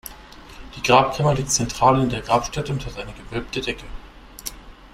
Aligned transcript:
Die 0.75 0.81
Grabkammer 0.81 1.35
liegt 1.35 1.51
zentral 1.51 2.01
in 2.01 2.09
der 2.09 2.21
Grabstätte 2.23 2.73
und 2.73 2.83
hat 2.87 2.97
eine 2.97 3.13
gewölbte 3.13 3.61
Decke. 3.61 3.85